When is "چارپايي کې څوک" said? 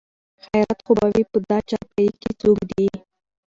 1.69-2.59